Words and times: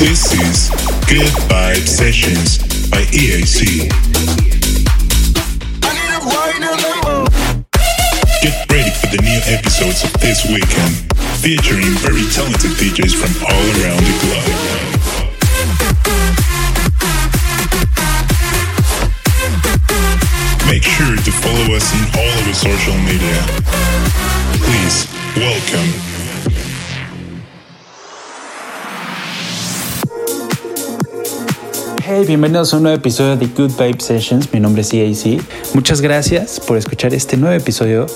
This 0.00 0.32
is 0.32 0.70
Good 1.12 1.28
Vibe 1.52 1.86
Sessions 1.86 2.56
by 2.88 3.02
EAC. 3.12 3.90
Get 8.40 8.56
ready 8.72 8.90
for 8.96 9.08
the 9.12 9.20
new 9.20 9.40
episodes 9.44 10.02
of 10.02 10.12
this 10.14 10.48
weekend, 10.48 11.04
featuring 11.44 11.92
very 12.00 12.24
talented 12.32 12.70
DJs 12.80 13.12
from 13.12 13.44
all 13.44 13.66
around 13.76 14.00
the 14.00 14.16
globe. 14.24 14.56
Make 20.66 20.82
sure 20.82 21.14
to 21.14 21.30
follow 21.30 21.76
us 21.76 21.92
in 21.92 22.00
all 22.18 22.38
of 22.40 22.46
our 22.48 22.54
social 22.54 22.96
media. 23.04 23.44
Please, 24.64 25.06
welcome 25.36 26.19
Hey, 32.12 32.24
bienvenidos 32.26 32.74
a 32.74 32.78
un 32.78 32.82
nuevo 32.82 32.98
episodio 32.98 33.36
de 33.36 33.46
Good 33.46 33.70
Vibe 33.78 34.00
Sessions. 34.00 34.52
Mi 34.52 34.58
nombre 34.58 34.82
es 34.82 34.92
EAC. 34.92 35.40
Muchas 35.74 36.00
gracias 36.00 36.58
por 36.58 36.76
escuchar 36.76 37.14
este 37.14 37.36
nuevo 37.36 37.54
episodio 37.54 38.06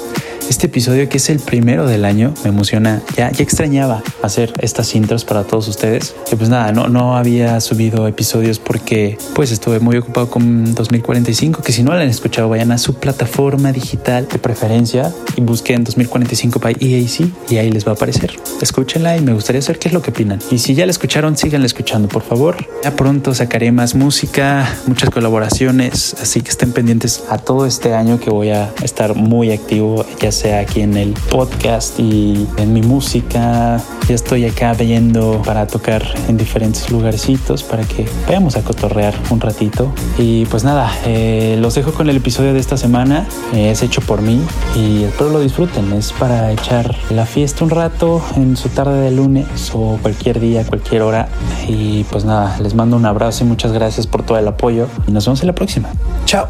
este 0.49 0.67
episodio 0.67 1.09
que 1.09 1.19
es 1.19 1.31
el 1.31 1.41
primero 1.41 1.87
del 1.87 2.05
año 2.05 2.35
me 2.43 2.51
emociona. 2.51 3.03
Ya, 3.17 3.31
ya 3.31 3.43
extrañaba 3.43 4.03
hacer 4.23 4.53
estas 4.61 4.95
intros 4.95 5.25
para 5.25 5.45
todos 5.45 5.69
ustedes. 5.69 6.15
Que 6.29 6.37
pues 6.37 6.49
nada, 6.49 6.73
no, 6.73 6.89
no 6.89 7.17
había 7.17 7.61
subido 7.61 8.07
episodios 8.07 8.59
porque 8.59 9.19
pues 9.35 9.51
estuve 9.51 9.81
muy 9.81 9.97
ocupado 9.97 10.31
con 10.31 10.75
2045. 10.75 11.63
Que 11.63 11.73
si 11.73 11.83
no 11.83 11.95
la 11.95 12.03
han 12.03 12.09
escuchado, 12.09 12.49
vayan 12.49 12.73
a 12.73 12.79
su 12.79 12.95
plataforma 12.95 13.73
digital 13.73 14.29
de 14.29 14.39
preferencia 14.39 15.13
y 15.37 15.41
busquen 15.41 15.85
2045 15.85 16.59
by 16.59 16.77
EAC 16.81 17.51
y 17.51 17.57
ahí 17.57 17.71
les 17.71 17.87
va 17.87 17.93
a 17.93 17.95
aparecer. 17.95 18.37
Escúchenla 18.61 19.17
y 19.17 19.21
me 19.21 19.33
gustaría 19.33 19.63
saber 19.63 19.79
qué 19.79 19.89
es 19.89 19.95
lo 19.95 20.03
que 20.03 20.11
opinan. 20.11 20.41
Y 20.51 20.59
si 20.59 20.75
ya 20.75 20.87
la 20.87 20.91
escucharon, 20.91 21.37
síganla 21.37 21.67
escuchando, 21.67 22.09
por 22.09 22.23
favor. 22.23 22.57
Ya 22.83 22.95
pronto 22.97 23.35
sacaré 23.35 23.73
más 23.73 23.95
música, 23.95 24.77
muchas 24.87 25.11
colaboraciones, 25.11 26.17
así 26.21 26.41
que 26.41 26.51
estén 26.51 26.73
pendientes 26.73 27.25
a 27.29 27.39
todo 27.39 27.67
este 27.67 27.95
año 27.95 28.21
que 28.21 28.31
voy 28.31 28.51
a 28.51 28.73
estar 28.83 29.15
muy 29.15 29.53
activo. 29.53 30.05
Ya 30.21 30.33
sea 30.35 30.61
aquí 30.61 30.81
en 30.81 30.97
el 30.97 31.15
podcast 31.31 31.99
y 31.99 32.47
en 32.57 32.73
mi 32.73 32.83
música. 32.83 33.81
Ya 34.09 34.15
estoy 34.15 34.45
acá 34.45 34.75
viendo 34.75 35.41
para 35.47 35.67
tocar 35.67 36.05
en 36.29 36.37
diferentes 36.37 36.91
lugarcitos 36.91 37.63
para 37.63 37.85
que 37.85 38.07
vayamos 38.27 38.57
a 38.57 38.63
cotorrear 38.63 39.15
un 39.31 39.41
ratito. 39.41 39.93
Y 40.19 40.45
pues 40.47 40.65
nada, 40.65 40.93
eh, 41.07 41.57
los 41.61 41.75
dejo 41.75 41.93
con 41.93 42.11
el 42.11 42.17
episodio 42.17 42.53
de 42.53 42.59
esta 42.59 42.77
semana. 42.77 43.27
Eh, 43.55 43.71
es 43.71 43.83
hecho 43.83 44.01
por 44.01 44.21
mí 44.21 44.41
y 44.75 45.05
espero 45.05 45.31
lo 45.31 45.41
disfruten. 45.41 45.93
Es 45.93 46.13
para 46.13 46.53
echar 46.53 46.95
la 47.11 47.27
fiesta 47.27 47.65
un 47.65 47.71
rato 47.71 48.23
en 48.37 48.57
su 48.57 48.69
tarde 48.69 49.01
de 49.01 49.11
lunes 49.11 49.47
o 49.73 49.99
cualquier 50.03 50.41
día, 50.41 50.65
cualquier 50.67 51.03
hora. 51.03 51.29
Y 51.69 52.05
pues 52.05 52.25
nada, 52.25 52.59
les 52.61 52.75
mando 52.75 52.97
un 52.97 53.07
abrazo 53.07 53.45
y 53.45 53.47
muchas 53.47 53.73
gracias 53.73 54.07
por 54.07 54.25
todo 54.25 54.37
el 54.39 54.49
apoyo. 54.49 54.89
Y 55.07 55.13
nos 55.13 55.25
vemos 55.25 55.41
en 55.41 55.47
la 55.47 55.55
próxima. 55.55 55.89
Chao. 56.27 56.49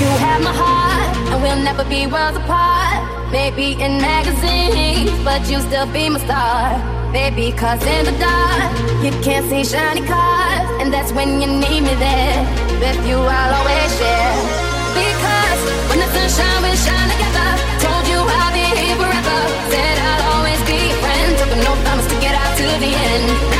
You 0.00 0.10
have 0.26 0.42
my 0.42 0.50
heart, 0.52 1.16
and 1.30 1.40
we'll 1.40 1.62
never 1.62 1.84
be 1.84 2.06
worlds 2.06 2.36
apart. 2.36 2.98
Maybe 3.30 3.78
in 3.80 4.02
magazines, 4.02 5.14
but 5.22 5.48
you 5.48 5.60
still 5.60 5.86
be 5.86 6.10
my 6.10 6.18
star. 6.18 6.74
Baby, 7.12 7.52
cause 7.52 7.78
in 7.86 8.04
the 8.04 8.16
dark, 8.18 8.74
you 9.04 9.12
can't 9.22 9.46
see 9.46 9.62
shiny 9.62 10.02
cars. 10.02 10.66
And 10.82 10.92
that's 10.92 11.12
when 11.12 11.40
you 11.40 11.46
need 11.46 11.82
me 11.86 11.94
there. 12.02 12.42
With 12.82 13.06
you, 13.06 13.22
I'll 13.22 13.54
always 13.54 13.90
share. 13.94 14.34
Because 14.98 15.60
when 15.86 16.02
the 16.02 16.10
sunshine, 16.10 16.60
we 16.66 16.74
shine 16.74 17.08
together. 17.14 17.50
Told 17.78 18.04
you 18.10 18.18
I'll 18.18 18.50
be 18.50 18.66
here 18.74 18.98
forever. 18.98 19.38
Said 19.70 19.96
I'll 20.10 20.24
always 20.34 20.60
be 20.66 20.74
your 20.90 20.98
friend. 21.06 21.62
No 21.62 21.72
promise 21.86 22.08
to 22.10 22.18
get 22.18 22.34
out 22.34 22.52
to 22.58 22.66
the 22.82 22.90
end. 22.90 23.53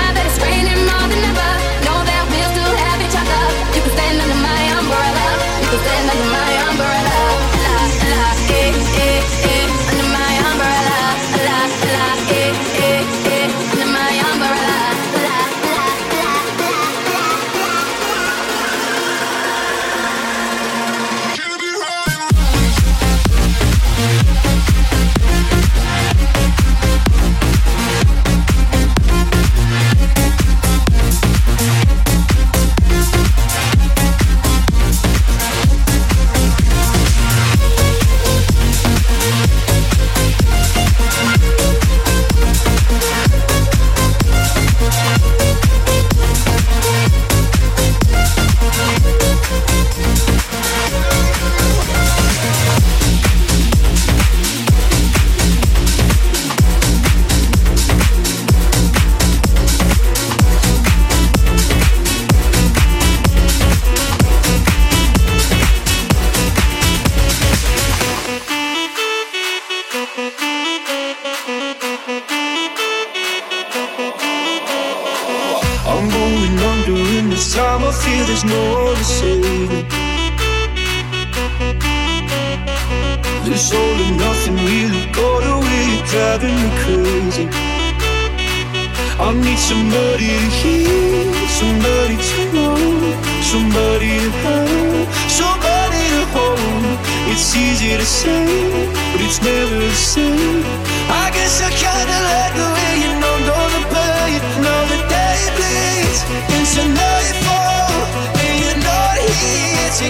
Easy 98.05 98.29
but 98.29 99.21
it's 99.25 99.41
never 99.41 99.81
the 99.81 99.91
same. 99.97 100.61
I 101.09 101.31
guess 101.33 101.63
I 101.65 101.71
kinda 101.73 102.19
like 102.29 102.55
the 102.61 102.69
way 102.77 102.93
you 103.01 103.13
know, 103.17 103.37
know 103.49 103.65
the 103.77 103.83
pain, 103.95 104.41
know 104.61 104.81
the 104.93 105.01
day 105.09 105.41
bleeds 105.57 106.21
into 106.53 106.83
nightfall, 107.01 107.97
and 108.45 108.55
you're 108.61 108.83
not 108.85 109.17
here 109.25 109.89
to 110.01 110.09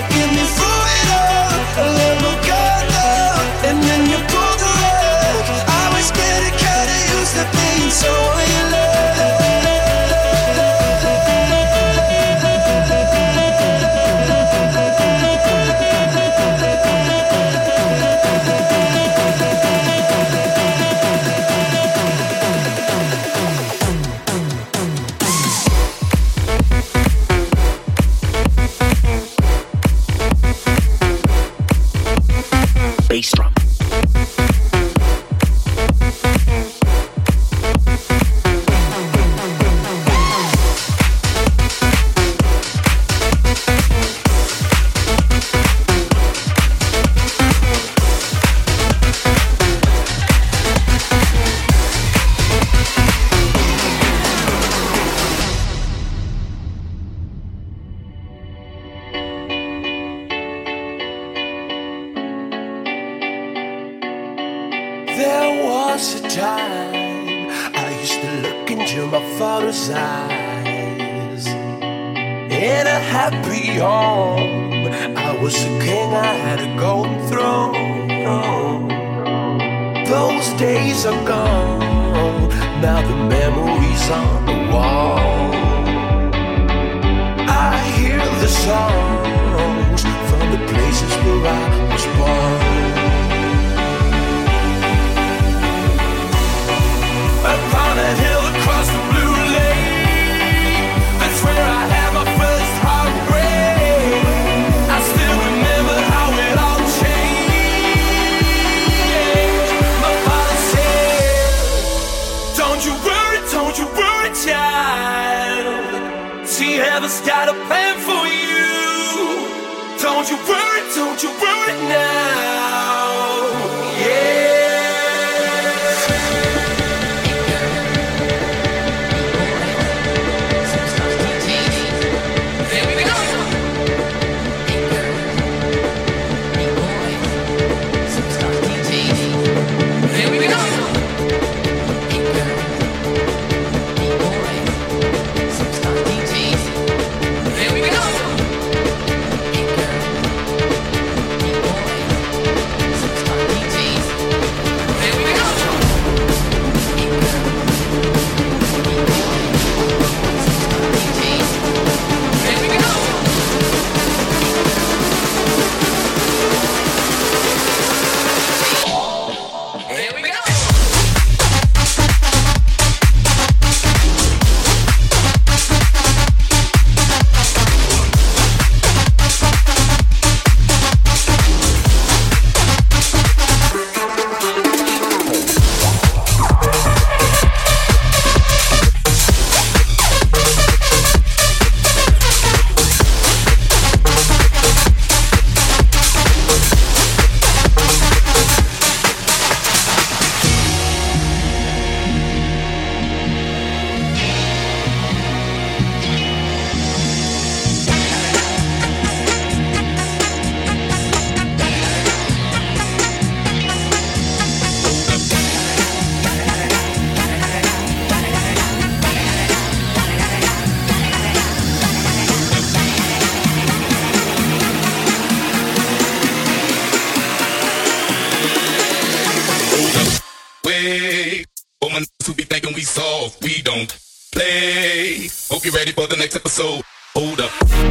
so 236.54 236.80
hold 237.16 237.41
up. 237.41 237.84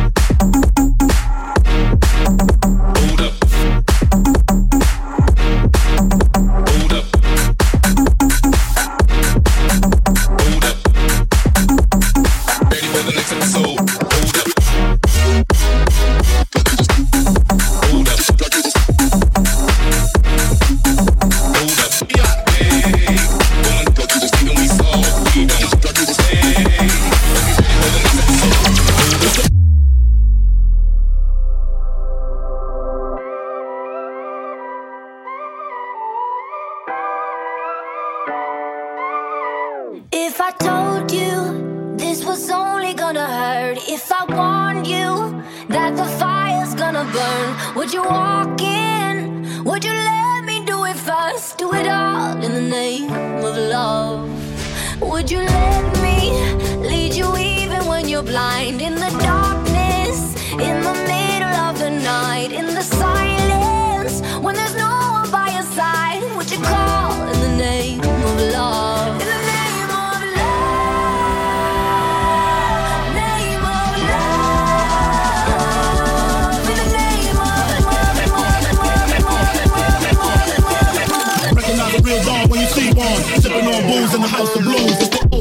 sleep 82.83 82.97
on. 82.97 83.41
Sipping 83.41 83.67
on 83.67 83.81
booze 83.87 84.13
in 84.13 84.21
the 84.21 84.27
house 84.27 84.55
of 84.55 84.63
blues. 84.63 85.32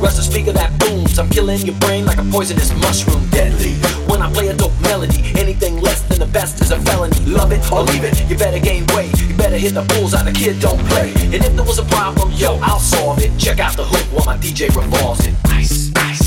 Rush 0.00 0.16
the 0.16 0.22
speaker 0.22 0.52
that 0.52 0.78
booms. 0.80 1.18
I'm 1.18 1.28
killing 1.28 1.60
your 1.60 1.76
brain 1.76 2.06
like 2.06 2.16
a 2.16 2.24
poisonous 2.24 2.72
mushroom. 2.80 3.28
Deadly. 3.28 3.74
When 4.08 4.22
I 4.22 4.32
play 4.32 4.48
a 4.48 4.54
dope 4.54 4.78
melody, 4.80 5.20
anything 5.38 5.80
less 5.80 6.00
than 6.08 6.18
the 6.18 6.26
best 6.26 6.60
is 6.62 6.70
a 6.70 6.80
felony. 6.80 7.18
Love 7.26 7.52
it 7.52 7.60
or 7.70 7.82
leave 7.82 8.04
it. 8.04 8.28
You 8.30 8.36
better 8.36 8.58
gain 8.58 8.86
weight. 8.94 9.12
You 9.20 9.36
better 9.36 9.58
hit 9.58 9.74
the 9.74 9.82
bullseye. 9.82 10.24
The 10.24 10.32
kid 10.32 10.58
don't 10.58 10.80
play. 10.88 11.12
And 11.24 11.34
if 11.34 11.54
there 11.54 11.64
was 11.64 11.78
a 11.78 11.84
problem, 11.84 12.32
yo, 12.32 12.58
I'll 12.62 12.80
solve 12.80 13.18
it. 13.20 13.30
Check 13.38 13.58
out 13.60 13.76
the 13.76 13.84
hook 13.84 14.06
while 14.12 14.24
my 14.24 14.38
DJ 14.38 14.74
revolves 14.74 15.26
it. 15.26 15.34
Nice, 15.44 15.92
nice. 15.94 16.19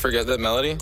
Just 0.00 0.02
forget 0.02 0.26
that 0.26 0.40
melody? 0.40 0.76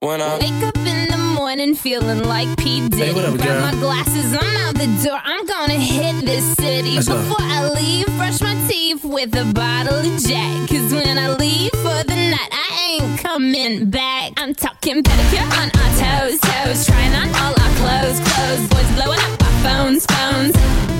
When 0.00 0.22
I 0.22 0.38
Wake 0.38 0.64
up 0.64 0.76
in 0.78 1.10
the 1.10 1.16
morning 1.34 1.74
feeling 1.74 2.24
like 2.24 2.48
P. 2.56 2.88
Diddy. 2.88 3.12
Hey, 3.12 3.24
up, 3.24 3.36
Grab 3.36 3.74
my 3.74 3.80
glasses, 3.80 4.32
I'm 4.32 4.56
out 4.66 4.74
the 4.74 4.86
door. 5.04 5.20
I'm 5.22 5.46
gonna 5.46 5.74
hit 5.74 6.24
this 6.24 6.56
city. 6.56 6.96
Let's 6.96 7.08
go. 7.08 7.16
Before 7.16 7.36
I 7.40 7.68
leave, 7.68 8.06
brush 8.16 8.40
my 8.40 8.54
teeth 8.68 9.04
with 9.04 9.34
a 9.36 9.44
bottle 9.52 9.98
of 9.98 10.22
Jack. 10.22 10.68
Cause 10.68 10.92
when 10.92 11.18
I 11.18 11.34
leave 11.36 11.70
for 11.72 12.02
the 12.04 12.16
night, 12.16 12.50
I 12.50 12.98
ain't 12.98 13.20
coming 13.20 13.90
back. 13.90 14.32
I'm 14.36 14.54
talking 14.54 15.02
pedicure 15.02 15.46
on 15.60 15.70
our 15.78 15.90
toes, 16.00 16.40
toes. 16.40 16.86
Trying 16.86 17.14
on 17.14 17.28
all 17.36 17.54
our 17.54 17.72
clothes, 17.76 18.18
clothes. 18.20 18.68
Boys 18.70 18.90
blowing 18.96 19.20
up 19.20 19.42
our 19.42 19.62
phones, 19.62 20.06
phones. 20.06 20.99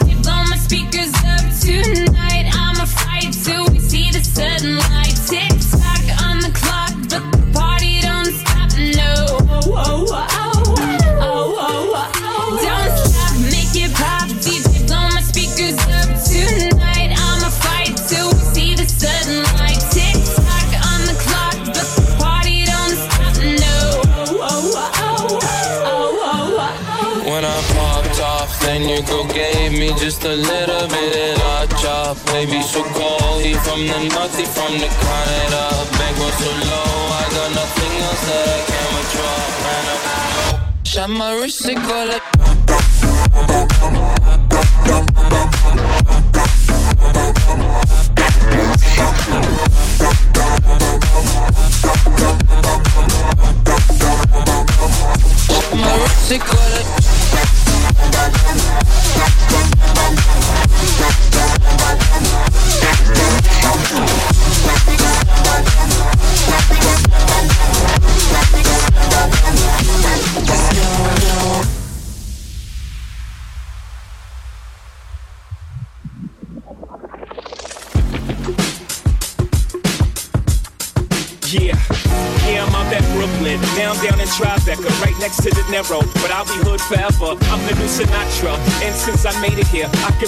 just 29.97 30.23
a 30.23 30.35
little 30.35 30.87
bit 30.87 31.15
of 31.15 31.37
hot 31.41 31.69
chop. 31.81 32.17
Baby, 32.27 32.61
so 32.61 32.83
cold, 32.83 33.41
he 33.41 33.53
from 33.53 33.87
the 33.87 33.99
north, 34.13 34.37
he 34.37 34.45
from 34.45 34.73
the 34.77 34.87
Canada. 34.87 35.63
Bank 35.97 36.17
was 36.17 36.33
so 36.37 36.51
low, 36.69 36.91
I 37.11 37.25
got 37.35 37.49
nothing 37.55 37.93
else 38.07 38.23
that 38.27 38.47
I 38.47 38.61
can 38.69 38.87
withdraw. 38.95 39.37
Ran 39.65 39.85
up, 39.93 40.85
shot 40.85 41.09
my 41.09 41.31
wrist, 41.39 41.65
it 41.67 41.75
go 41.75 42.05
like. 42.05 42.21
Shot 55.47 55.75
my 55.75 55.93
wrist, 56.01 56.31
it 56.31 56.41
go 56.41 56.57
like. 56.75 57.10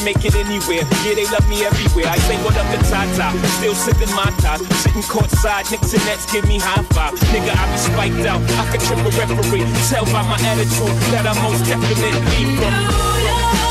Make 0.04 0.24
it 0.24 0.36
anywhere. 0.36 0.84
Yeah, 1.04 1.16
they 1.16 1.26
love 1.32 1.48
me 1.48 1.64
everywhere. 1.64 2.08
I 2.12 2.18
say 2.28 2.38
what 2.44 2.56
up 2.60 2.68
to 2.72 2.80
Tata. 2.90 3.32
Still 3.60 3.76
sipping 3.76 4.14
my 4.16 4.30
top. 4.44 4.60
Sitting 4.84 5.02
courtside, 5.04 5.72
Knicks 5.72 5.94
and 5.94 6.04
Nets 6.06 6.32
give 6.32 6.46
me 6.48 6.60
high 6.60 6.84
five. 6.92 7.14
Nigga, 7.32 7.56
I 7.56 7.64
be 7.72 7.78
spiked 7.78 8.28
out. 8.28 8.42
I 8.60 8.64
could 8.72 8.82
trip 8.82 9.00
a 9.00 9.12
referee. 9.16 9.66
Tell 9.90 10.06
by 10.06 10.24
my 10.28 10.38
attitude 10.44 10.96
that 11.12 11.26
I 11.26 11.34
most 11.42 11.66
definitely 11.66 12.58
from. 12.60 13.63